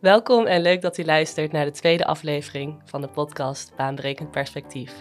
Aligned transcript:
Welkom 0.00 0.46
en 0.46 0.62
leuk 0.62 0.80
dat 0.80 0.98
u 0.98 1.04
luistert 1.04 1.52
naar 1.52 1.64
de 1.64 1.70
tweede 1.70 2.04
aflevering 2.04 2.80
van 2.84 3.00
de 3.00 3.08
podcast 3.08 3.76
Baanbrekend 3.76 4.30
Perspectief. 4.30 4.92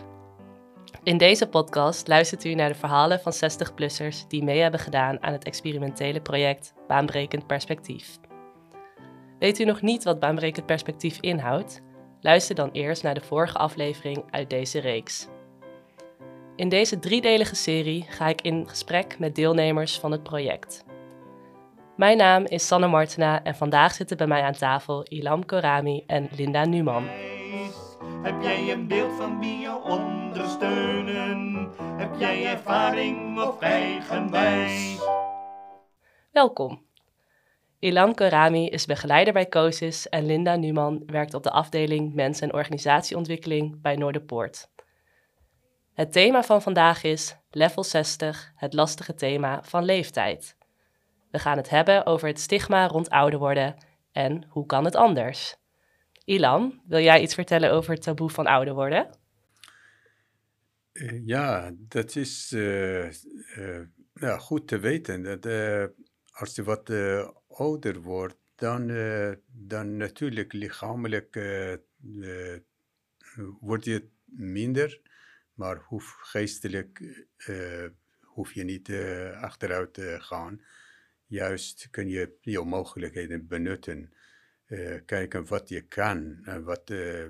In 1.04 1.18
deze 1.18 1.48
podcast 1.48 2.08
luistert 2.08 2.44
u 2.44 2.54
naar 2.54 2.70
de 2.70 2.76
verhalen 2.76 3.20
van 3.20 3.34
60-plussers 3.34 4.28
die 4.28 4.44
mee 4.44 4.60
hebben 4.60 4.80
gedaan 4.80 5.24
aan 5.24 5.34
het 5.34 5.44
experimentele 5.44 6.22
project 6.22 6.74
Baanbrekend 6.88 7.48
Perspectief. 7.48 8.18
Weet 9.40 9.60
u 9.60 9.64
nog 9.64 9.82
niet 9.82 10.04
wat 10.04 10.20
Baanbrekend 10.20 10.66
Perspectief 10.66 11.18
inhoudt? 11.20 11.82
Luister 12.22 12.56
dan 12.56 12.70
eerst 12.72 13.04
naar 13.04 13.16
de 13.16 13.22
vorige 13.22 13.58
aflevering 13.58 14.24
uit 14.30 14.50
deze 14.50 14.80
reeks. 14.80 15.28
In 16.56 16.70
deze 16.70 17.00
driedelige 17.00 17.56
serie 17.56 18.06
ga 18.10 18.28
ik 18.28 18.42
in 18.42 18.70
gesprek 18.70 19.20
met 19.20 19.36
deelnemers 19.36 20.00
van 20.00 20.12
het 20.12 20.24
project. 20.24 20.86
Mijn 21.98 22.18
naam 22.18 22.46
is 22.46 22.68
Sanne 22.68 22.88
Martena 22.88 23.44
en 23.44 23.56
vandaag 23.56 23.94
zitten 23.94 24.18
bij 24.18 24.28
mij 24.28 24.42
aan 24.42 24.54
tafel 24.54 25.04
Ilam 25.04 25.46
Korami 25.46 26.04
en 26.08 26.30
Linda 26.36 26.66
Numan. 26.66 27.08
Heb 28.24 28.42
jij 28.42 28.72
een 28.72 28.88
beeld 28.88 29.16
van 29.18 29.40
wie 29.40 29.58
je 29.60 29.82
ondersteunen? 29.84 31.70
Heb 31.98 32.16
jij 32.20 32.46
ervaring 32.46 33.42
of 33.42 33.62
eigenwijs? 33.62 35.00
Welkom. 36.32 36.86
Ilam 37.80 38.16
Korami 38.16 38.68
is 38.68 38.86
begeleider 38.86 39.34
bij 39.34 39.48
COSIS 39.48 40.10
en 40.10 40.26
Linda 40.26 40.56
Numan 40.56 41.04
werkt 41.06 41.34
op 41.34 41.44
de 41.44 41.52
afdeling 41.52 42.14
Mens- 42.14 42.42
en 42.42 42.54
Organisatieontwikkeling 42.54 43.82
bij 43.82 43.96
Noorderpoort. 43.96 44.70
Het 45.94 46.12
thema 46.12 46.44
van 46.44 46.62
vandaag 46.62 47.04
is 47.04 47.38
Level 47.52 47.84
60, 47.84 48.52
het 48.56 48.74
lastige 48.74 49.14
thema 49.14 49.64
van 49.64 49.84
leeftijd. 49.84 50.57
We 51.32 51.40
gaan 51.40 51.58
het 51.58 51.70
hebben 51.70 52.06
over 52.06 52.28
het 52.28 52.40
stigma 52.40 52.88
rond 52.88 53.10
ouder 53.10 53.40
worden 53.40 53.76
en 54.12 54.46
hoe 54.50 54.66
kan 54.66 54.86
het 54.86 54.96
anders. 54.96 55.56
Ilan, 56.26 56.82
wil 56.88 57.00
jij 57.00 57.22
iets 57.22 57.34
vertellen 57.34 57.72
over 57.72 57.94
het 57.94 58.02
taboe 58.02 58.30
van 58.30 58.46
ouder 58.46 58.74
worden? 58.74 59.10
Uh, 60.94 61.26
ja, 61.26 61.72
dat 61.76 62.16
is 62.16 62.52
uh, 62.52 63.12
ja, 64.14 64.38
goed 64.38 64.68
te 64.68 64.80
weten. 64.80 65.24
Dat, 65.24 65.46
als 66.32 66.56
je 66.56 66.64
wat 66.64 66.90
ouder 67.48 68.02
wordt, 68.02 68.38
dan, 68.56 68.88
dan 69.48 69.98
natuurlijk 69.98 70.54
lichamelijk 70.54 71.36
word 73.60 73.86
je 73.86 74.10
minder, 74.26 75.02
maar 75.54 75.86
geestelijk 76.22 77.26
hoef 78.22 78.54
je 78.54 78.64
niet 78.64 78.92
achteruit 79.42 79.94
te 79.94 80.18
gaan. 80.20 80.62
Juist 81.28 81.88
kun 81.92 82.10
je 82.10 82.38
je 82.42 82.60
mogelijkheden 82.60 83.48
benutten. 83.48 84.14
Uh, 84.68 85.00
kijken 85.06 85.46
wat 85.46 85.70
je 85.70 85.82
kan 85.82 86.40
en 86.44 86.64
wat 86.64 86.90
uh, 86.90 87.26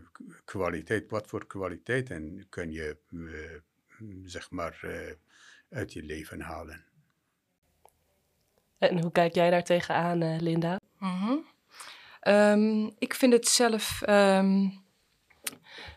kwaliteit, 0.45 1.09
wat 1.09 1.27
voor 1.27 1.47
kwaliteiten 1.47 2.45
kun 2.49 2.71
je 2.71 2.97
uh, 3.09 3.59
zeg 4.25 4.51
maar 4.51 4.81
uit 5.69 5.93
je 5.93 6.03
leven 6.03 6.41
halen. 6.41 6.85
En 8.77 9.01
hoe 9.01 9.11
kijk 9.11 9.35
jij 9.35 9.49
daar 9.49 9.63
tegenaan, 9.63 10.41
Linda? 10.41 10.79
Mm 10.97 11.09
-hmm. 11.09 11.45
um, 12.33 12.95
ik 12.97 13.13
vind 13.13 13.33
het 13.33 13.47
zelf 13.47 14.01
um, 14.09 14.83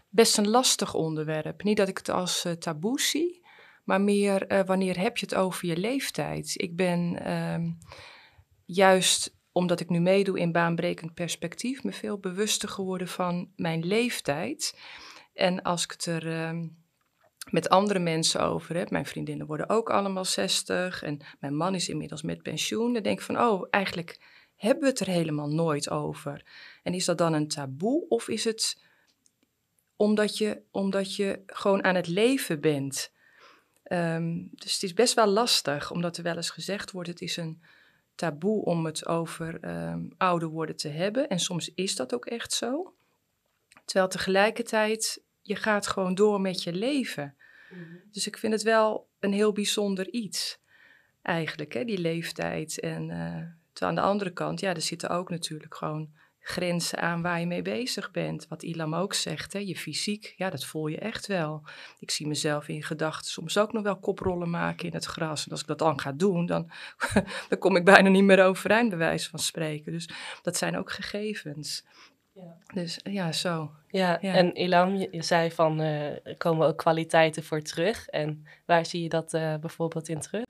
best 0.08 0.38
een 0.38 0.48
lastig 0.48 0.94
onderwerp. 0.94 1.62
Niet 1.62 1.76
dat 1.76 1.88
ik 1.88 1.98
het 1.98 2.08
als 2.08 2.46
taboe 2.58 3.00
zie, 3.00 3.39
maar 3.90 4.00
meer 4.00 4.52
uh, 4.52 4.60
wanneer 4.64 4.98
heb 4.98 5.16
je 5.16 5.26
het 5.26 5.34
over 5.34 5.66
je 5.66 5.76
leeftijd? 5.76 6.52
Ik 6.56 6.76
ben 6.76 7.32
um, 7.32 7.78
juist 8.64 9.36
omdat 9.52 9.80
ik 9.80 9.88
nu 9.88 10.00
meedoe 10.00 10.38
in 10.38 10.52
baanbrekend 10.52 11.14
perspectief, 11.14 11.84
me 11.84 11.92
veel 11.92 12.18
bewuster 12.18 12.68
geworden 12.68 13.08
van 13.08 13.52
mijn 13.56 13.86
leeftijd. 13.86 14.78
En 15.34 15.62
als 15.62 15.84
ik 15.84 15.90
het 15.90 16.06
er 16.06 16.46
um, 16.48 16.76
met 17.50 17.68
andere 17.68 17.98
mensen 17.98 18.40
over 18.40 18.76
heb, 18.76 18.90
mijn 18.90 19.06
vriendinnen 19.06 19.46
worden 19.46 19.68
ook 19.68 19.90
allemaal 19.90 20.24
60 20.24 21.02
en 21.02 21.20
mijn 21.40 21.56
man 21.56 21.74
is 21.74 21.88
inmiddels 21.88 22.22
met 22.22 22.42
pensioen, 22.42 22.92
dan 22.92 23.02
denk 23.02 23.18
ik 23.18 23.24
van, 23.24 23.40
oh, 23.40 23.66
eigenlijk 23.70 24.20
hebben 24.56 24.82
we 24.82 24.88
het 24.88 25.00
er 25.00 25.06
helemaal 25.06 25.48
nooit 25.48 25.90
over. 25.90 26.46
En 26.82 26.94
is 26.94 27.04
dat 27.04 27.18
dan 27.18 27.32
een 27.32 27.48
taboe 27.48 28.08
of 28.08 28.28
is 28.28 28.44
het 28.44 28.82
omdat 29.96 30.38
je, 30.38 30.62
omdat 30.70 31.16
je 31.16 31.42
gewoon 31.46 31.84
aan 31.84 31.94
het 31.94 32.06
leven 32.06 32.60
bent? 32.60 33.18
Um, 33.92 34.48
dus 34.52 34.72
het 34.72 34.82
is 34.82 34.94
best 34.94 35.14
wel 35.14 35.26
lastig, 35.26 35.90
omdat 35.90 36.16
er 36.16 36.22
wel 36.22 36.36
eens 36.36 36.50
gezegd 36.50 36.90
wordt: 36.90 37.08
het 37.08 37.20
is 37.20 37.36
een 37.36 37.62
taboe 38.14 38.64
om 38.64 38.84
het 38.84 39.06
over 39.06 39.68
um, 39.88 40.14
ouder 40.16 40.48
worden 40.48 40.76
te 40.76 40.88
hebben. 40.88 41.28
En 41.28 41.40
soms 41.40 41.74
is 41.74 41.96
dat 41.96 42.14
ook 42.14 42.26
echt 42.26 42.52
zo. 42.52 42.94
Terwijl 43.84 44.08
tegelijkertijd, 44.08 45.22
je 45.40 45.56
gaat 45.56 45.86
gewoon 45.86 46.14
door 46.14 46.40
met 46.40 46.62
je 46.62 46.72
leven. 46.72 47.34
Mm 47.70 47.78
-hmm. 47.78 48.00
Dus 48.10 48.26
ik 48.26 48.38
vind 48.38 48.52
het 48.52 48.62
wel 48.62 49.08
een 49.20 49.32
heel 49.32 49.52
bijzonder 49.52 50.10
iets, 50.10 50.58
eigenlijk, 51.22 51.72
hè, 51.72 51.84
die 51.84 51.98
leeftijd. 51.98 52.80
En 52.80 53.08
uh, 53.08 53.82
aan 53.82 53.94
de 53.94 54.00
andere 54.00 54.30
kant, 54.30 54.60
ja, 54.60 54.74
er 54.74 54.80
zitten 54.80 55.10
ook 55.10 55.30
natuurlijk 55.30 55.74
gewoon 55.74 56.10
grenzen 56.50 56.98
aan 56.98 57.22
waar 57.22 57.40
je 57.40 57.46
mee 57.46 57.62
bezig 57.62 58.10
bent. 58.10 58.48
Wat 58.48 58.62
Ilam 58.62 58.94
ook 58.94 59.14
zegt, 59.14 59.52
hè, 59.52 59.58
je 59.58 59.76
fysiek, 59.76 60.34
ja, 60.36 60.50
dat 60.50 60.64
voel 60.64 60.86
je 60.86 60.98
echt 60.98 61.26
wel. 61.26 61.62
Ik 61.98 62.10
zie 62.10 62.26
mezelf 62.26 62.68
in 62.68 62.82
gedachten 62.82 63.30
soms 63.30 63.58
ook 63.58 63.72
nog 63.72 63.82
wel 63.82 63.96
koprollen 63.96 64.50
maken 64.50 64.86
in 64.86 64.94
het 64.94 65.04
gras. 65.04 65.44
En 65.44 65.50
als 65.50 65.60
ik 65.60 65.66
dat 65.66 65.78
dan 65.78 66.00
ga 66.00 66.12
doen, 66.12 66.46
dan, 66.46 66.70
dan 67.48 67.58
kom 67.58 67.76
ik 67.76 67.84
bijna 67.84 68.08
niet 68.08 68.24
meer 68.24 68.44
overeind, 68.44 68.88
bij 68.88 68.98
wijze 68.98 69.30
van 69.30 69.38
spreken. 69.38 69.92
Dus 69.92 70.08
dat 70.42 70.56
zijn 70.56 70.76
ook 70.76 70.90
gegevens. 70.90 71.84
Ja. 72.32 72.56
Dus 72.74 73.00
ja, 73.02 73.32
zo. 73.32 73.70
Ja, 73.88 74.18
ja. 74.20 74.34
en 74.34 74.54
Ilam, 74.54 74.94
je, 74.94 75.08
je 75.10 75.22
zei 75.22 75.50
van, 75.50 75.80
uh, 75.80 76.26
er 76.26 76.36
komen 76.38 76.66
ook 76.66 76.78
kwaliteiten 76.78 77.42
voor 77.42 77.60
terug. 77.60 78.06
En 78.08 78.44
waar 78.66 78.86
zie 78.86 79.02
je 79.02 79.08
dat 79.08 79.34
uh, 79.34 79.56
bijvoorbeeld 79.56 80.08
in 80.08 80.20
terug? 80.20 80.44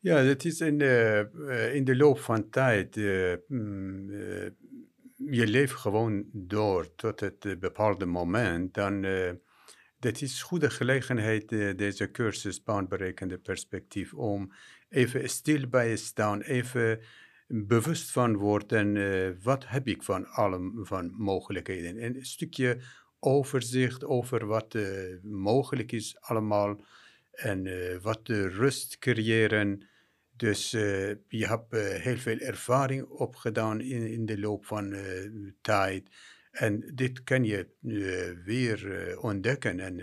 Ja, 0.00 0.24
dat 0.24 0.44
is 0.44 0.60
in 0.60 0.78
de, 0.78 1.28
uh, 1.34 1.74
in 1.74 1.84
de 1.84 1.96
loop 1.96 2.18
van 2.18 2.50
tijd. 2.50 2.96
Mm, 3.48 4.10
je 5.30 5.46
leeft 5.46 5.74
gewoon 5.74 6.24
door 6.32 6.94
tot 6.94 7.20
het 7.20 7.60
bepaalde 7.60 8.06
moment. 8.06 8.74
Dan, 8.74 9.02
dat 9.98 10.20
is 10.20 10.42
goede 10.42 10.70
gelegenheid, 10.70 11.48
deze 11.78 12.10
cursus 12.10 12.62
baanberekende 12.62 13.38
perspectief, 13.38 14.14
om 14.14 14.52
even 14.88 15.28
stil 15.28 15.68
bij 15.68 15.88
je 15.88 15.96
staan, 15.96 16.40
even 16.40 17.00
bewust 17.46 18.10
van 18.10 18.36
worden, 18.36 18.96
wat 19.42 19.68
heb 19.68 19.88
ik 19.88 20.02
van 20.02 20.26
alle 20.26 20.72
van 20.82 21.14
mogelijkheden. 21.16 21.98
En 21.98 22.16
een 22.16 22.26
stukje 22.26 22.80
overzicht 23.18 24.04
over 24.04 24.46
wat 24.46 24.78
mogelijk 25.22 25.92
is 25.92 26.16
allemaal 26.20 26.84
en 27.30 27.68
wat 28.02 28.26
de 28.26 28.48
rust 28.48 28.98
creëren. 28.98 29.88
Dus 30.36 30.70
je 30.70 31.46
hebt 31.46 31.72
heel 32.02 32.16
veel 32.16 32.38
ervaring 32.38 33.08
opgedaan 33.08 33.80
in, 33.80 34.10
in 34.10 34.26
de 34.26 34.38
loop 34.38 34.66
van 34.66 34.96
tijd. 35.60 36.08
En 36.50 36.92
dit 36.94 37.22
kan 37.24 37.44
je 37.44 37.68
weer 38.44 39.18
ontdekken 39.20 39.80
en 39.80 40.00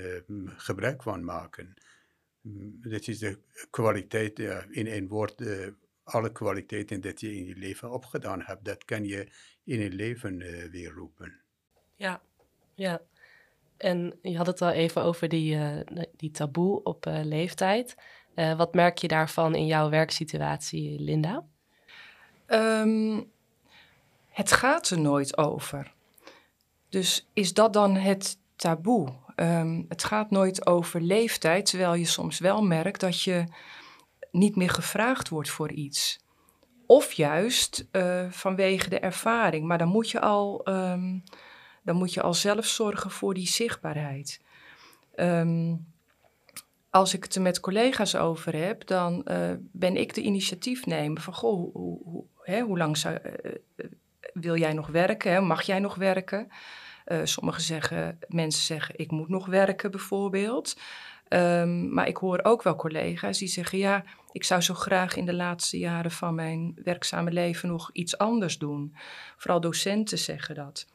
gebruik 0.58 1.04
van 1.04 1.24
maken. 1.24 1.74
Dit 2.82 3.08
is 3.08 3.20
de 3.20 3.40
kwaliteit, 3.70 4.40
in 4.70 4.88
één 4.88 5.08
woord, 5.08 5.44
alle 6.04 6.32
kwaliteiten 6.32 7.02
dat 7.02 7.20
je 7.20 7.36
in 7.36 7.46
je 7.46 7.56
leven 7.56 7.92
opgedaan 7.92 8.42
hebt, 8.42 8.66
dat 8.66 8.86
kan 8.86 9.06
je 9.06 9.28
in 9.64 9.80
je 9.80 9.92
leven 9.92 10.38
weer 10.72 10.92
roepen. 10.92 11.42
Ja, 11.96 12.22
ja. 12.76 13.02
En 13.78 14.20
je 14.22 14.38
had 14.38 14.48
het 14.48 14.62
al 14.62 14.72
even 14.72 15.04
over 15.04 15.30
die, 15.30 15.58
die 16.16 16.32
taboe 16.32 16.84
op 16.84 17.06
leeftijd. 18.36 18.58
wat 18.58 18.74
merk 18.74 18.98
je 18.98 19.08
daarvan 19.08 19.56
in 19.56 19.66
jouw 19.66 19.90
werksituatie, 19.90 21.00
Linda? 21.00 21.44
Um, 22.48 23.32
het 24.30 24.52
gaat 24.52 24.90
er 24.90 25.00
nooit 25.00 25.38
over. 25.38 25.94
Dus 26.90 27.28
is 27.34 27.54
dat 27.54 27.74
dan 27.74 27.96
het 27.96 28.38
taboe? 28.56 29.14
Um, 29.36 29.86
het 29.90 30.04
gaat 30.04 30.32
nooit 30.32 30.66
over 30.66 31.02
leeftijd, 31.02 31.66
terwijl 31.66 31.94
je 31.94 32.06
soms 32.06 32.40
wel 32.40 32.64
merkt 32.64 33.00
dat 33.00 33.22
je 33.22 33.44
niet 34.32 34.56
meer 34.56 34.70
gevraagd 34.70 35.30
wordt 35.30 35.50
voor 35.50 35.72
iets. 35.72 36.20
Of 36.86 37.12
juist 37.12 37.88
uh, 37.92 38.26
vanwege 38.30 38.90
de 38.90 39.00
ervaring. 39.00 39.68
Maar 39.68 39.78
dan 39.78 39.88
moet, 39.88 40.10
je 40.10 40.20
al, 40.20 40.70
um, 40.70 41.24
dan 41.84 41.96
moet 41.96 42.14
je 42.14 42.22
al 42.22 42.34
zelf 42.34 42.66
zorgen 42.66 43.12
voor 43.12 43.34
die 43.34 43.48
zichtbaarheid. 43.48 44.42
Um, 45.16 45.91
als 46.92 47.14
ik 47.14 47.24
het 47.24 47.36
er 47.36 47.42
met 47.42 47.60
collega's 47.60 48.16
over 48.16 48.56
heb, 48.56 48.88
dan 48.88 49.26
uh, 49.26 49.52
ben 49.60 49.96
ik 49.96 50.14
de 50.14 50.22
initiatiefnemer 50.22 51.22
van 51.22 51.34
goh, 51.34 51.74
hoe, 51.74 52.00
hoe, 52.04 52.24
hè, 52.42 52.62
hoe 52.62 52.78
lang 52.78 52.98
zou, 52.98 53.18
uh, 53.24 53.86
wil 54.34 54.58
jij 54.58 54.74
nog 54.74 54.88
werken? 54.88 55.32
Hè? 55.32 55.42
Mag 55.42 55.62
jij 55.62 55.80
nog 55.80 55.96
werken? 55.96 56.48
sommigen 57.24 57.62
zeggen, 57.62 58.20
mensen 58.28 58.64
zeggen 58.64 59.00
ik 59.00 59.12
moet 59.12 59.30
nog 59.30 59.46
werken 59.46 59.92
bijvoorbeeld. 59.92 60.76
Ehm, 61.28 61.94
maar 61.94 62.08
ik 62.08 62.18
hoor 62.18 62.40
ook 62.44 62.64
wel 62.64 62.76
collega's 62.76 63.38
die 63.38 63.48
zeggen: 63.48 63.78
ja, 63.78 64.04
ik 64.32 64.44
zou 64.44 64.62
zo 64.62 64.74
graag 64.74 65.16
in 65.16 65.26
de 65.26 65.34
laatste 65.34 65.78
jaren 65.78 66.12
van 66.12 66.36
mijn 66.36 66.78
werkzame 66.84 67.32
leven 67.32 67.70
nog 67.70 67.90
iets 67.94 68.18
anders 68.18 68.58
doen. 68.58 68.96
Vooral 69.38 69.62
docenten 69.62 70.18
zeggen 70.18 70.56
dat. 70.56 70.88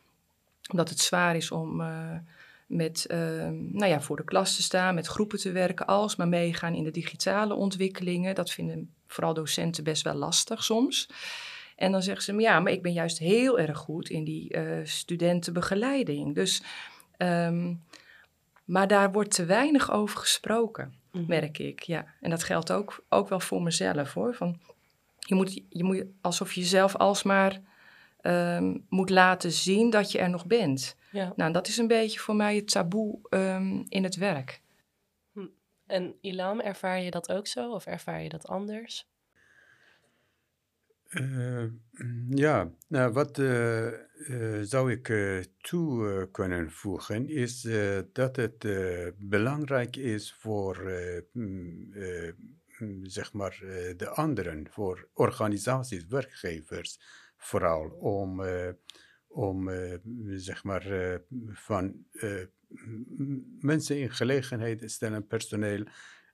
Omdat 0.71 0.89
het 0.89 1.01
zwaar 1.01 1.37
is 1.37 1.51
om 1.51 1.81
met, 2.67 3.07
uh, 3.11 3.19
nou 3.51 3.87
ja, 3.87 4.01
voor 4.01 4.17
de 4.17 4.25
klas 4.25 4.57
te 4.57 4.63
staan, 4.63 4.95
met 4.95 5.07
groepen 5.07 5.39
te 5.39 5.53
werken, 5.53 5.87
alsmaar 5.87 6.29
meegaan 6.29 6.75
in 6.75 6.85
de 6.85 6.91
digitale 6.91 7.55
ontwikkelingen. 7.55 8.35
Dat 8.35 8.51
vinden 8.51 8.91
vooral 9.07 9.35
docenten 9.35 9.85
best 9.85 10.03
wel 10.03 10.15
lastig 10.15 10.65
soms. 10.65 11.09
En 11.77 11.93
dan 11.93 12.03
zeggen 12.03 12.25
ze: 12.25 12.35
ja, 12.35 12.61
maar 12.61 12.73
ik 12.73 12.83
ben 12.83 12.93
juist 12.93 13.19
heel 13.19 13.59
erg 13.59 13.79
goed 13.79 14.09
in 14.09 14.25
die 14.25 14.57
uh, 14.57 14.81
studentenbegeleiding. 14.85 16.35
Dus. 16.35 16.63
Um, 17.19 17.85
maar 18.67 18.89
daar 18.89 19.13
wordt 19.13 19.35
te 19.35 19.45
weinig 19.45 19.93
over 19.93 20.19
gesproken, 20.19 20.95
mm. 21.13 21.25
merk 21.27 21.59
ik. 21.59 21.83
Ja. 21.83 22.07
En 22.21 22.31
dat 22.31 22.43
geldt 22.43 22.73
ook, 22.73 23.05
ook 23.09 23.29
wel 23.29 23.41
voor 23.41 23.63
mezelf 23.63 24.13
hoor. 24.13 24.35
Van, 24.35 24.61
je, 25.19 25.35
moet, 25.35 25.61
je 25.69 25.85
moet 25.85 26.05
alsof 26.21 26.53
je 26.53 26.61
jezelf 26.61 26.97
alsmaar 26.97 27.61
um, 28.23 28.85
moet 28.89 29.11
laten 29.11 29.53
zien 29.53 29.91
dat 29.91 30.13
je 30.13 30.19
er 30.19 30.31
nog 30.31 30.47
bent. 30.47 30.97
Ja. 31.17 31.33
Nou, 31.37 31.53
dat 31.53 31.69
is 31.69 31.77
een 31.77 31.87
beetje 31.87 32.19
voor 32.19 32.37
mij 32.37 32.57
het 32.57 32.71
taboe 32.71 33.19
um, 33.31 33.85
in 33.89 34.05
het 34.05 34.17
werk. 34.17 34.61
Hm. 35.33 35.47
En 35.87 36.15
Ilam, 36.21 36.61
ervaar 36.61 37.01
je 37.01 37.11
dat 37.11 37.33
ook 37.33 37.47
zo 37.47 37.73
of 37.73 37.87
ervaar 37.87 38.23
je 38.23 38.29
dat 38.29 38.47
anders? 38.47 39.09
Uh, 41.11 41.65
ja, 42.29 42.71
nou, 42.89 43.13
wat 43.13 43.39
uh, 43.39 43.87
uh, 43.87 44.61
zou 44.63 44.93
ik 44.93 45.07
toe 45.61 46.29
kunnen 46.31 46.71
voegen 46.71 47.29
is 47.29 47.69
dat 48.13 48.37
het 48.37 48.67
belangrijk 49.17 49.97
is 49.97 50.33
voor 50.33 50.91
mm, 51.33 51.93
zeg 53.03 53.33
maar 53.33 53.59
de 53.97 54.09
anderen, 54.09 54.69
voor 54.71 55.09
organisaties, 55.13 56.07
werkgevers 56.07 57.01
vooral, 57.37 57.89
om, 57.89 58.43
om 59.29 59.71
zeg 60.27 60.65
maar 60.65 61.21
van 61.53 62.05
mensen 63.61 63.99
in 63.99 64.11
gelegenheid 64.11 64.79
te 64.79 64.89
stellen, 64.89 65.27
personeel, 65.27 65.85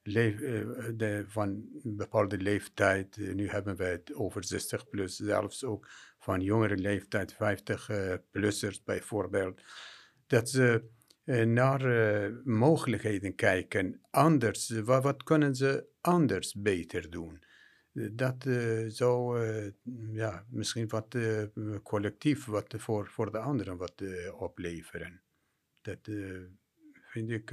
eh, 0.02 0.64
de, 0.94 1.24
van 1.26 1.48
een 1.82 1.96
bepaalde 1.96 2.38
leeftijd. 2.38 3.16
Eh, 3.16 3.34
nu 3.34 3.48
hebben 3.48 3.76
we 3.76 3.84
het 3.84 4.14
over 4.14 4.44
60 4.44 4.88
plus, 4.88 5.16
zelfs 5.16 5.64
ook 5.64 5.88
van 6.18 6.40
jongere 6.40 6.76
leeftijd, 6.76 7.34
50-plussers 7.34 8.78
eh, 8.78 8.84
bijvoorbeeld. 8.84 9.62
Dat 10.26 10.50
ze 10.50 10.84
naar 11.46 11.82
mogelijkheden 12.44 13.34
kijken, 13.34 14.00
anders, 14.10 14.68
wat, 14.84 15.22
kunnen 15.22 15.54
ze 15.54 15.86
anders 16.00 16.54
beter 16.54 17.10
doen? 17.10 17.42
Dat 17.92 18.46
zou 18.88 19.40
ja, 20.12 20.44
misschien 20.48 20.88
wat 20.88 21.16
collectief 21.82 22.44
wat 22.44 22.74
voor, 22.76 23.06
voor 23.06 23.32
de 23.32 23.38
anderen 23.38 23.76
wat 23.76 24.02
opleveren. 24.38 25.20
Dat 25.80 26.08
vind 27.12 27.30
ik 27.30 27.50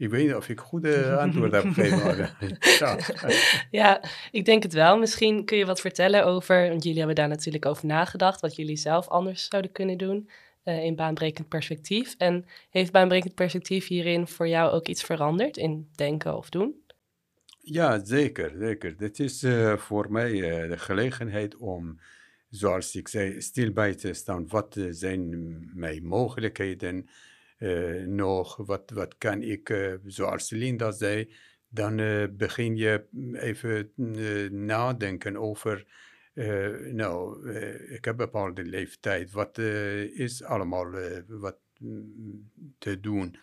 ik 0.00 0.10
weet 0.10 0.26
niet 0.26 0.34
of 0.34 0.48
ik 0.48 0.60
goede 0.60 1.10
antwoord 1.24 1.52
heb 1.52 1.64
gegeven. 1.72 2.30
ja. 2.78 2.98
ja, 3.80 4.02
ik 4.30 4.44
denk 4.44 4.62
het 4.62 4.72
wel. 4.72 4.98
Misschien 4.98 5.44
kun 5.44 5.58
je 5.58 5.66
wat 5.66 5.80
vertellen 5.80 6.24
over, 6.24 6.68
want 6.68 6.82
jullie 6.82 6.98
hebben 6.98 7.16
daar 7.16 7.28
natuurlijk 7.28 7.66
over 7.66 7.86
nagedacht, 7.86 8.40
wat 8.40 8.56
jullie 8.56 8.76
zelf 8.76 9.08
anders 9.08 9.48
zouden 9.48 9.72
kunnen 9.72 9.98
doen 9.98 10.30
uh, 10.64 10.84
in 10.84 10.96
baanbrekend 10.96 11.48
perspectief. 11.48 12.14
En 12.18 12.46
heeft 12.70 12.92
baanbrekend 12.92 13.34
perspectief 13.34 13.86
hierin 13.86 14.26
voor 14.26 14.48
jou 14.48 14.70
ook 14.72 14.88
iets 14.88 15.02
veranderd 15.02 15.56
in 15.56 15.88
denken 15.94 16.36
of 16.36 16.48
doen? 16.48 16.74
Ja, 17.62 18.04
zeker, 18.04 18.54
zeker. 18.58 18.96
Dit 18.96 19.18
is 19.18 19.42
uh, 19.42 19.76
voor 19.76 20.12
mij 20.12 20.32
uh, 20.32 20.70
de 20.70 20.78
gelegenheid 20.78 21.56
om, 21.56 22.00
zoals 22.48 22.96
ik 22.96 23.08
zei, 23.08 23.40
stil 23.40 23.72
bij 23.72 23.94
te 23.94 24.12
staan. 24.12 24.48
Wat 24.48 24.76
zijn 24.90 25.60
mijn 25.74 26.04
mogelijkheden? 26.04 27.08
nog, 28.06 28.56
wat, 28.56 28.90
wat 28.90 29.18
kan 29.18 29.42
ik, 29.42 29.98
zoals 30.04 30.50
Linda 30.50 30.90
zei, 30.90 31.32
dan 31.68 31.96
begin 32.36 32.76
je 32.76 33.06
even 33.32 33.92
nadenken 34.66 35.36
over, 35.36 35.86
nou, 36.92 37.50
ik 37.88 38.04
heb 38.04 38.06
een 38.06 38.16
bepaalde 38.16 38.64
leeftijd, 38.64 39.30
wat 39.30 39.58
is 39.58 40.42
allemaal 40.42 40.90
wat 41.26 41.58
mm, 41.78 42.50
te 42.78 43.00
doen. 43.00 43.36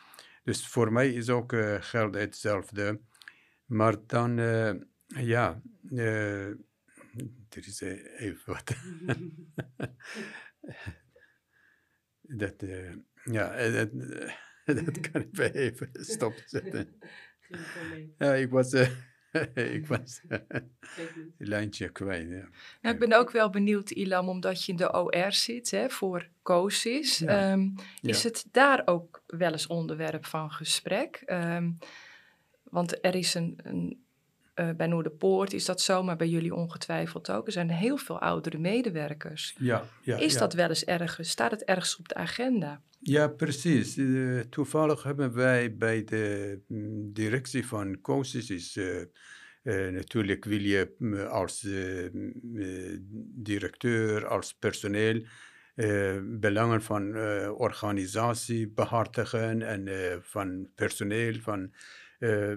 Dus 0.44 0.68
voor 0.68 0.92
mij 0.92 1.14
is 1.14 1.30
ook 1.30 1.56
geld 1.80 2.16
hetzelfde, 2.16 3.00
maar 3.68 3.96
dan, 4.06 4.36
ja, 5.08 5.62
er 5.90 6.58
is 7.50 7.82
even 7.82 8.42
wat. 8.46 8.76
dat, 12.42 12.64
ja, 13.24 13.70
dat, 13.70 13.90
dat 14.86 15.10
kan 15.12 15.22
ik 15.22 15.32
bij 15.32 15.52
even 15.52 15.90
stopzetten. 15.94 17.00
Ja, 18.18 18.34
ik 18.34 18.50
was, 18.50 18.74
uh, 18.74 18.90
ik 19.76 19.88
was 19.88 20.22
uh, 20.30 20.38
lijntje 21.38 21.90
kwijt. 21.90 22.30
Ja. 22.30 22.50
Nou, 22.82 22.96
ik 22.96 23.00
ben 23.00 23.14
ook 23.14 23.32
wel 23.32 23.50
benieuwd, 23.50 23.90
Ilam, 23.90 24.30
omdat 24.30 24.66
je 24.66 24.72
in 24.72 24.78
de 24.78 24.94
OR 24.94 25.32
zit 25.34 25.72
hè, 25.72 25.90
voor 25.90 26.30
COSIS. 26.42 27.18
Ja. 27.18 27.52
Um, 27.52 27.76
is 28.02 28.22
ja. 28.22 28.30
het 28.30 28.46
daar 28.52 28.82
ook 28.86 29.24
wel 29.28 29.52
eens 29.52 29.68
onderwerp 29.68 30.26
van 30.26 30.52
gesprek? 30.52 31.24
Um, 31.26 31.78
want 32.70 33.06
er 33.06 33.16
is 33.16 33.34
een, 33.34 33.60
een 33.64 34.06
uh, 34.60 34.70
bij 34.72 34.88
Noorderpoort 34.88 35.54
is 35.54 35.66
dat 35.66 35.82
zo, 35.82 36.04
maar 36.04 36.16
bij 36.16 36.28
jullie 36.28 36.56
ongetwijfeld 36.56 37.32
ook. 37.32 37.46
Er 37.46 37.52
zijn 37.52 37.70
heel 37.70 37.98
veel 37.98 38.20
oudere 38.20 38.58
medewerkers. 38.58 39.56
Ja, 39.60 39.84
ja, 40.02 40.18
is 40.18 40.38
dat 40.38 40.54
wel 40.54 40.70
eens 40.70 40.86
ergens? 40.86 41.30
Staat 41.30 41.52
het 41.52 41.64
ergens 41.64 41.98
op 41.98 42.08
de 42.08 42.16
agenda? 42.16 42.82
Ja, 43.00 43.28
precies. 43.28 43.98
Uh, 43.98 44.40
toevallig 44.40 45.04
hebben 45.04 45.34
wij 45.34 45.76
bij 45.78 46.04
de 46.04 46.60
mm, 46.68 47.14
directie 47.14 47.68
van 47.68 48.02
COSIS 48.02 48.50
is, 48.50 48.76
uh, 48.76 49.02
uh, 49.64 49.92
natuurlijk 49.92 50.46
wil 50.46 50.62
je 50.62 50.96
mm, 50.98 51.20
als 51.20 51.64
mm, 51.64 52.34
directeur, 53.36 54.28
als 54.28 54.54
personeel 54.54 55.24
belangen 56.24 56.82
van 56.82 57.16
organisatie 57.50 58.68
behartigen 58.68 59.62
en 59.62 59.88
van 60.22 60.70
personeel, 60.76 61.34
van 61.40 61.72
uh, 62.20 62.54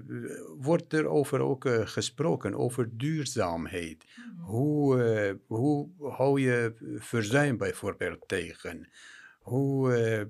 wordt 0.58 0.92
er 0.92 1.06
over 1.06 1.40
ook 1.40 1.64
uh, 1.64 1.86
gesproken, 1.86 2.54
over 2.54 2.88
duurzaamheid. 2.96 4.04
Mm. 4.04 4.44
Hoe, 4.44 4.96
uh, 4.96 5.56
hoe 5.58 5.88
hou 5.98 6.40
je 6.40 6.74
verzuim 6.98 7.56
bijvoorbeeld 7.56 8.28
tegen? 8.28 8.88
Hoe 9.40 10.28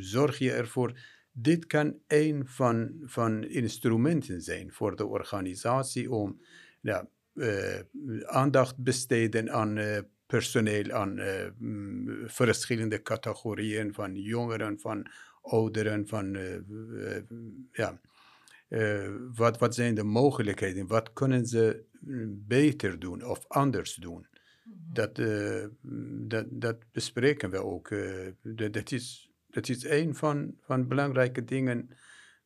zorg 0.00 0.38
je 0.38 0.52
ervoor? 0.52 0.98
Dit 1.32 1.66
kan 1.66 1.98
een 2.06 2.42
van, 2.46 2.92
van 3.04 3.44
instrumenten 3.44 4.42
zijn 4.42 4.72
voor 4.72 4.96
de 4.96 5.06
organisatie 5.06 6.10
om 6.10 6.40
ja, 6.80 7.08
aandacht 8.24 8.76
besteden 8.76 9.52
aan 9.52 9.78
personeel, 10.26 10.92
aan 10.92 11.20
verschillende 12.26 13.02
categorieën 13.02 13.94
van 13.94 14.14
jongeren, 14.14 14.78
van 14.80 15.06
ouderen, 15.42 16.08
van 16.08 16.38
ja, 17.72 18.00
uh, 18.68 19.14
wat, 19.34 19.58
wat 19.58 19.74
zijn 19.74 19.94
de 19.94 20.04
mogelijkheden? 20.04 20.86
Wat 20.86 21.12
kunnen 21.12 21.46
ze 21.46 21.84
mm, 22.00 22.44
beter 22.46 22.98
doen 22.98 23.24
of 23.24 23.44
anders 23.48 23.94
doen? 23.94 24.26
Mhm. 24.64 24.74
Dat, 24.92 25.18
uh, 25.18 25.64
dat, 26.28 26.46
dat 26.50 26.76
bespreken 26.92 27.50
we 27.50 27.64
ook. 27.64 27.90
Uh, 27.90 28.26
dat, 28.42 28.72
dat, 28.72 28.92
is, 28.92 29.30
dat 29.50 29.68
is 29.68 29.84
een 29.84 30.14
van, 30.14 30.54
van 30.60 30.88
belangrijke 30.88 31.44
dingen 31.44 31.90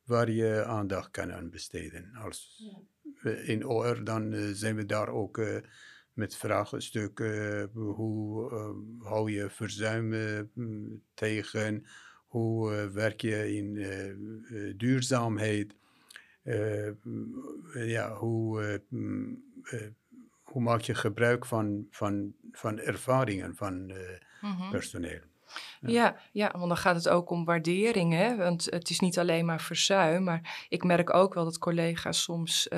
waar 0.04 0.30
je 0.30 0.64
aandacht 0.64 1.10
kan 1.10 1.32
aan 1.32 1.50
besteden. 1.50 2.10
Als 2.14 2.62
ja. 3.22 3.30
in 3.30 3.66
OR 3.66 4.04
dan 4.04 4.54
zijn 4.54 4.76
we 4.76 4.86
daar 4.86 5.08
ook 5.08 5.40
met 6.12 6.36
vraagstukken. 6.36 7.70
hoe 7.72 8.50
hou 8.98 9.30
je 9.30 9.50
verzuim 9.50 10.14
tegen? 11.14 11.86
Hoe 12.26 12.90
werk 12.92 13.20
je 13.20 13.54
in 13.56 13.74
duurzaamheid? 14.76 15.74
Uh, 16.50 17.88
ja, 17.88 18.14
hoe, 18.14 18.80
uh, 18.90 19.86
hoe 20.42 20.62
maak 20.62 20.80
je 20.80 20.94
gebruik 20.94 21.46
van, 21.46 21.86
van, 21.90 22.34
van 22.52 22.78
ervaringen 22.78 23.56
van 23.56 23.74
mm 23.84 23.92
-hmm. 24.40 24.70
personeel? 24.70 25.20
Ja. 25.80 25.90
ja. 25.90 26.16
Ja, 26.32 26.50
want 26.52 26.68
dan 26.68 26.76
gaat 26.76 26.96
het 26.96 27.08
ook 27.08 27.30
om 27.30 27.44
waardering. 27.44 28.12
Hè? 28.12 28.36
Want 28.36 28.64
het 28.64 28.90
is 28.90 29.00
niet 29.00 29.18
alleen 29.18 29.44
maar 29.44 29.60
verzuim. 29.60 30.24
Maar 30.24 30.66
ik 30.68 30.84
merk 30.84 31.14
ook 31.14 31.34
wel 31.34 31.44
dat 31.44 31.58
collega's 31.58 32.22
soms 32.22 32.68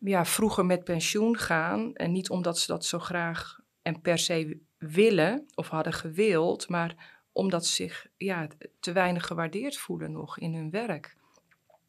ja, 0.00 0.24
vroeger 0.24 0.66
met 0.66 0.84
pensioen 0.84 1.36
gaan. 1.36 1.94
En 1.94 2.12
niet 2.12 2.30
omdat 2.30 2.58
ze 2.58 2.66
dat 2.66 2.84
zo 2.84 2.98
graag 2.98 3.60
en 3.82 4.00
per 4.00 4.18
se 4.18 4.60
willen 4.78 5.46
of 5.54 5.68
hadden 5.68 5.92
gewild. 5.92 6.68
Maar 6.68 7.18
omdat 7.32 7.66
ze 7.66 7.74
zich 7.74 8.06
ja, 8.16 8.46
te 8.80 8.92
weinig 8.92 9.26
gewaardeerd 9.26 9.76
voelen 9.76 10.12
nog 10.12 10.38
in 10.38 10.54
hun 10.54 10.70
werk. 10.70 11.16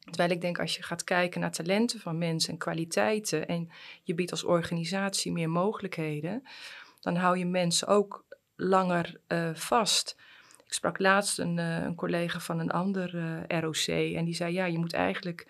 Terwijl 0.04 0.30
ik 0.30 0.40
denk, 0.40 0.58
als 0.58 0.76
je 0.76 0.82
gaat 0.82 1.04
kijken 1.04 1.40
naar 1.40 1.52
talenten 1.52 2.00
van 2.00 2.18
mensen 2.18 2.52
en 2.52 2.58
kwaliteiten 2.58 3.48
en 3.48 3.70
je 4.02 4.14
biedt 4.14 4.30
als 4.30 4.44
organisatie 4.44 5.32
meer 5.32 5.50
mogelijkheden, 5.50 6.42
dan 7.00 7.16
hou 7.16 7.38
je 7.38 7.46
mensen 7.46 7.88
ook 7.88 8.24
langer 8.56 9.16
uh, 9.28 9.50
vast. 9.54 10.16
Ik 10.66 10.72
sprak 10.72 10.98
laatst 10.98 11.38
een, 11.38 11.58
uh, 11.58 11.82
een 11.82 11.94
collega 11.94 12.40
van 12.40 12.58
een 12.58 12.70
ander 12.70 13.14
uh, 13.14 13.60
ROC 13.60 13.86
en 13.86 14.24
die 14.24 14.34
zei, 14.34 14.52
ja, 14.52 14.64
je 14.64 14.78
moet 14.78 14.92
eigenlijk, 14.92 15.46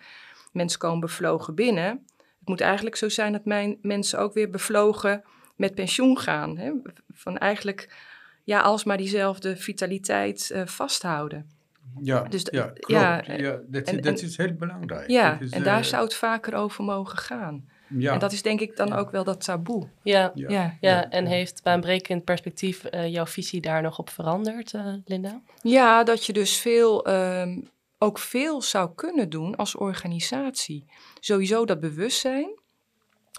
mensen 0.51 0.79
komen 0.79 0.99
bevlogen 0.99 1.55
binnen. 1.55 2.05
Het 2.17 2.47
moet 2.47 2.61
eigenlijk 2.61 2.95
zo 2.95 3.09
zijn 3.09 3.31
dat 3.31 3.45
mijn 3.45 3.77
mensen 3.81 4.19
ook 4.19 4.33
weer 4.33 4.49
bevlogen 4.49 5.23
met 5.55 5.75
pensioen 5.75 6.19
gaan. 6.19 6.57
Hè? 6.57 6.71
Van 7.13 7.37
eigenlijk, 7.37 7.95
ja, 8.43 8.61
alsmaar 8.61 8.97
diezelfde 8.97 9.57
vitaliteit 9.57 10.63
vasthouden. 10.65 11.52
Ja, 12.01 12.23
dus, 12.23 12.47
ja 12.51 12.63
klopt. 12.65 12.87
Ja, 12.87 13.23
ja 13.25 13.59
dat, 13.67 13.87
en, 13.87 14.01
dat 14.01 14.21
is 14.21 14.37
heel 14.37 14.53
belangrijk. 14.53 15.09
Ja, 15.09 15.39
is, 15.39 15.51
en 15.51 15.63
daar 15.63 15.79
uh, 15.79 15.85
zou 15.85 16.03
het 16.03 16.13
vaker 16.13 16.53
over 16.53 16.83
mogen 16.83 17.17
gaan. 17.17 17.65
Ja. 17.87 18.13
En 18.13 18.19
dat 18.19 18.31
is 18.31 18.41
denk 18.41 18.59
ik 18.59 18.75
dan 18.75 18.93
ook 18.93 19.11
wel 19.11 19.23
dat 19.23 19.43
taboe. 19.43 19.87
Ja, 20.01 20.31
ja. 20.35 20.49
ja, 20.49 20.77
ja. 20.79 21.09
en 21.09 21.25
heeft 21.25 21.63
baanbrekend 21.63 22.23
perspectief 22.23 22.85
uh, 22.93 23.07
jouw 23.07 23.25
visie 23.25 23.61
daar 23.61 23.81
nog 23.81 23.99
op 23.99 24.09
veranderd, 24.09 24.73
uh, 24.73 24.93
Linda? 25.05 25.41
Ja, 25.61 26.03
dat 26.03 26.25
je 26.25 26.33
dus 26.33 26.57
veel, 26.57 27.09
um, 27.09 27.67
ook 27.97 28.19
veel 28.19 28.61
zou 28.61 28.89
kunnen 28.95 29.29
doen 29.29 29.55
als 29.55 29.75
organisatie. 29.75 30.85
Sowieso 31.19 31.65
dat 31.65 31.79
bewustzijn. 31.79 32.59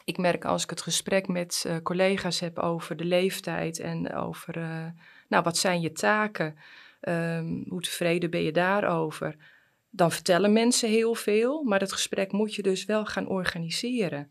Ik 0.05 0.19
merk 0.19 0.45
als 0.45 0.63
ik 0.63 0.71
het 0.71 0.83
gesprek 0.83 1.29
met 1.29 1.65
uh, 1.67 1.77
collega's 1.83 2.41
heb 2.41 2.59
over 2.59 2.97
de 2.97 3.05
leeftijd 3.05 3.79
en 3.79 4.15
over, 4.15 4.55
nou, 5.29 5.43
wat 5.43 5.57
zijn 5.57 5.81
je 5.81 5.93
taken? 5.93 6.57
Um, 7.09 7.65
hoe 7.69 7.81
tevreden 7.81 8.31
ben 8.31 8.43
je 8.43 8.53
daarover? 8.53 9.37
Dan 9.91 10.13
vertellen 10.13 10.53
mensen 10.53 10.89
heel 10.89 11.15
veel, 11.15 11.63
maar 11.63 11.79
dat 11.79 11.93
gesprek 11.93 12.33
moet 12.33 12.55
je 12.55 12.63
dus 12.63 12.85
wel 12.85 13.05
gaan 13.05 13.29
organiseren. 13.29 14.31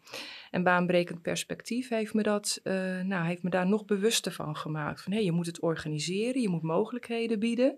En 0.52 0.64
baanbrekend 0.64 1.22
perspectief 1.22 1.90
heeft 1.90 2.14
me, 2.14 2.24
dat, 2.24 2.60
uh, 2.64 2.74
nou, 3.02 3.26
heeft 3.26 3.44
me 3.44 3.50
daar 3.50 3.68
nog 3.68 3.86
bewuster 3.86 4.32
van 4.32 4.56
gemaakt. 4.56 5.02
Van 5.02 5.12
hey, 5.12 5.24
je 5.24 5.32
moet 5.32 5.46
het 5.46 5.62
organiseren, 5.62 6.42
je 6.42 6.50
moet 6.50 6.62
mogelijkheden 6.62 7.40
bieden. 7.40 7.78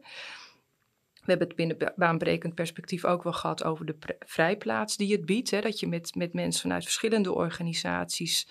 We 1.14 1.32
hebben 1.32 1.48
het 1.48 1.56
binnen 1.56 1.94
baanbrekend 1.96 2.56
perspectief 2.56 3.06
ook 3.06 3.24
wel 3.24 3.34
gehad 3.34 3.64
over 3.64 3.86
de 3.86 3.96
vrijplaats 4.20 4.98
die 4.98 5.12
het 5.12 5.26
biedt. 5.26 5.52
Hè, 5.52 5.62
dat 5.62 5.80
je 5.80 5.88
met, 5.88 6.16
met 6.16 6.34
mensen 6.34 6.62
vanuit 6.62 6.84
verschillende 6.84 7.34
organisaties 7.34 8.48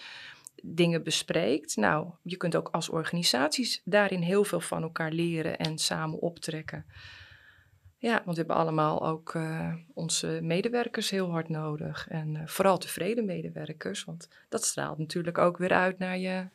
dingen 0.66 1.02
bespreekt. 1.02 1.76
Nou, 1.76 2.10
je 2.22 2.36
kunt 2.36 2.56
ook 2.56 2.68
als 2.68 2.88
organisaties 2.88 3.80
daarin 3.84 4.22
heel 4.22 4.44
veel 4.44 4.60
van 4.60 4.82
elkaar 4.82 5.12
leren 5.12 5.58
en 5.58 5.78
samen 5.78 6.18
optrekken. 6.18 6.84
Ja, 7.98 8.12
want 8.12 8.24
we 8.24 8.34
hebben 8.36 8.56
allemaal 8.56 9.06
ook 9.06 9.34
uh, 9.34 9.74
onze 9.94 10.38
medewerkers 10.42 11.10
heel 11.10 11.30
hard 11.30 11.48
nodig. 11.48 12.08
En 12.08 12.34
uh, 12.34 12.42
vooral 12.46 12.78
tevreden 12.78 13.24
medewerkers, 13.24 14.04
want 14.04 14.28
dat 14.48 14.64
straalt 14.64 14.98
natuurlijk 14.98 15.38
ook 15.38 15.56
weer 15.58 15.72
uit 15.72 15.98
naar 15.98 16.18
je 16.18 16.48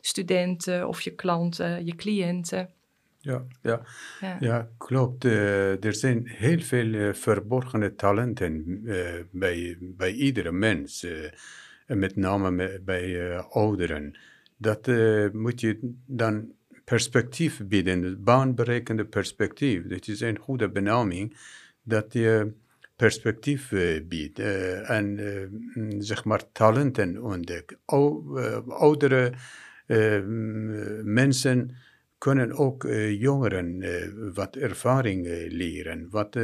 studenten 0.00 0.88
of 0.88 1.00
je 1.00 1.14
klanten, 1.14 1.86
je 1.86 1.94
cliënten. 1.94 2.70
Ja, 3.20 3.44
ja. 3.62 3.82
ja. 4.20 4.36
ja 4.40 4.68
klopt. 4.76 5.24
Uh, 5.24 5.84
er 5.84 5.94
zijn 5.94 6.26
heel 6.26 6.60
veel 6.60 7.14
verborgene 7.14 7.94
talenten 7.94 8.82
bij, 9.30 9.76
bij 9.80 10.12
iedere 10.12 10.52
mens 10.52 11.06
met 11.96 12.16
name 12.16 12.80
bij 12.84 13.08
uh, 13.08 13.42
ouderen. 13.50 14.16
Dat 14.56 14.88
uh, 14.88 15.30
moet 15.30 15.60
je 15.60 15.94
dan 16.06 16.52
perspectief 16.84 17.66
bieden, 17.66 18.22
baanberekende 18.24 19.04
perspectief. 19.04 19.86
Dat 19.86 20.08
is 20.08 20.20
een 20.20 20.38
goede 20.38 20.70
benaming, 20.70 21.36
dat 21.82 22.12
je 22.12 22.52
perspectief 22.96 23.70
uh, 23.70 24.00
biedt 24.08 24.38
en 24.38 25.18
zeg 25.98 26.24
maar 26.24 26.52
talenten 26.52 27.22
ontdekt. 27.22 27.76
oudere 28.66 29.32
mensen 31.04 31.76
kunnen 32.18 32.52
ook 32.52 32.82
jongeren 33.18 33.84
wat 34.34 34.56
ervaring 34.56 35.26
leren, 35.48 36.08
wat 36.10 36.38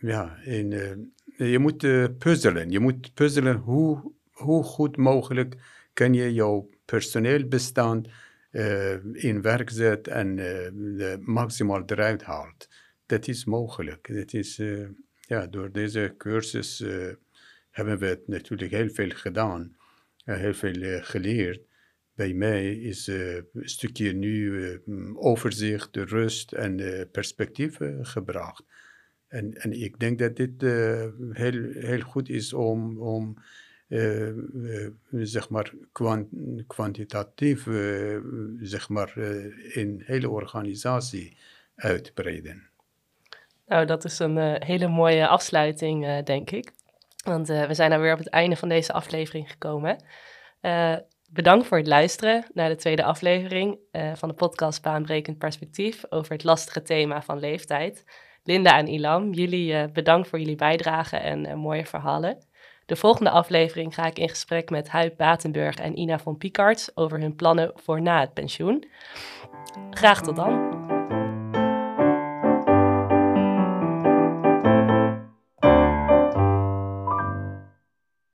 ja, 0.00 0.38
in 0.44 0.72
je 1.38 1.58
moet 1.58 1.82
uh, 1.82 2.04
puzzelen. 2.18 2.70
Je 2.70 2.78
moet 2.78 3.14
puzzelen 3.14 3.56
hoe, 3.56 4.12
hoe 4.30 4.62
goed 4.62 4.96
mogelijk 4.96 5.54
kan 5.92 6.14
je 6.14 6.32
jouw 6.32 6.70
personeelbestand 6.84 8.08
uh, 8.52 9.14
in 9.14 9.42
werk 9.42 9.70
zetten 9.70 10.12
en 10.12 10.36
uh, 10.38 11.14
maximaal 11.20 11.82
eruit 11.86 12.22
haalt. 12.22 12.68
Dat 13.06 13.28
is 13.28 13.44
mogelijk. 13.44 14.14
Dat 14.14 14.32
is, 14.32 14.60
ja, 15.20 15.46
door 15.46 15.72
deze 15.72 16.14
cursus 16.18 16.84
hebben 17.70 17.98
we 17.98 18.22
natuurlijk 18.26 18.70
heel 18.70 18.88
veel 18.88 19.10
gedaan, 19.10 19.76
heel 20.24 20.54
veel 20.54 21.00
geleerd. 21.02 21.60
Bij 22.14 22.32
mij 22.32 22.74
is 22.76 23.06
een 23.06 23.46
stukje 23.54 24.12
nu 24.12 24.80
overzicht, 25.14 25.96
rust 25.96 26.52
en 26.52 27.08
perspectief 27.10 27.78
gebracht. 28.02 28.64
En, 29.28 29.54
en 29.54 29.72
ik 29.72 29.98
denk 29.98 30.18
dat 30.18 30.36
dit 30.36 30.62
uh, 30.62 31.04
heel, 31.32 31.72
heel 31.72 32.00
goed 32.00 32.28
is 32.28 32.52
om, 32.52 33.00
om 33.00 33.36
uh, 33.88 34.28
uh, 34.28 34.88
zeg 35.10 35.48
maar 35.48 35.72
kwant, 35.92 36.28
kwantitatief 36.66 37.62
zeg 38.60 38.88
maar, 38.88 39.18
in 39.72 40.02
hele 40.04 40.28
organisatie 40.28 41.36
uit 41.74 42.04
te 42.04 42.12
breiden. 42.12 42.68
Nou, 43.66 43.86
dat 43.86 44.04
is 44.04 44.18
een 44.18 44.62
hele 44.64 44.88
mooie 44.88 45.26
afsluiting, 45.26 46.22
denk 46.24 46.50
ik. 46.50 46.72
Want 47.24 47.48
we 47.48 47.74
zijn 47.74 47.92
alweer 47.92 48.12
op 48.12 48.18
het 48.18 48.28
einde 48.28 48.56
van 48.56 48.68
deze 48.68 48.92
aflevering 48.92 49.50
gekomen. 49.50 50.04
bedankt 51.30 51.66
voor 51.66 51.78
het 51.78 51.86
luisteren 51.86 52.44
naar 52.54 52.68
de 52.68 52.76
tweede 52.76 53.04
aflevering 53.04 53.78
van 54.14 54.28
de 54.28 54.34
podcast 54.34 54.82
Baanbrekend 54.82 55.38
Perspectief 55.38 56.04
over 56.08 56.32
het 56.32 56.44
lastige 56.44 56.82
thema 56.82 57.22
van 57.22 57.38
leeftijd. 57.38 58.04
Linda 58.48 58.78
en 58.78 58.88
Ilam, 58.88 59.32
jullie 59.32 59.72
uh, 59.72 59.84
bedankt 59.92 60.28
voor 60.28 60.38
jullie 60.38 60.56
bijdrage 60.56 61.16
en 61.16 61.46
uh, 61.46 61.54
mooie 61.54 61.86
verhalen. 61.86 62.38
De 62.86 62.96
volgende 62.96 63.30
aflevering 63.30 63.94
ga 63.94 64.06
ik 64.06 64.18
in 64.18 64.28
gesprek 64.28 64.70
met 64.70 64.88
Huip 64.88 65.16
Batenburg 65.16 65.76
en 65.76 65.98
Ina 65.98 66.18
van 66.18 66.36
Piekarts 66.36 66.96
over 66.96 67.20
hun 67.20 67.34
plannen 67.34 67.72
voor 67.74 68.02
na 68.02 68.20
het 68.20 68.34
pensioen. 68.34 68.84
Graag 69.90 70.22
tot 70.22 70.36
dan. 70.36 70.87